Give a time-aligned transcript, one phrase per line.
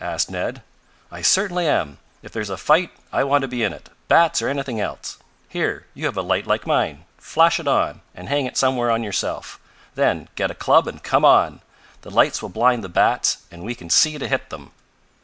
[0.03, 0.63] asked Ned.
[1.11, 1.99] "I certainly am!
[2.23, 5.19] If there's a fight I want to be in it, bats or anything else.
[5.47, 7.05] Here, you have a light like mine.
[7.19, 9.59] Flash it on, and hang it somewhere on yourself.
[9.93, 11.61] Then get a club and come on.
[12.01, 14.71] The lights will blind the bats, and we can see to hit 'em!"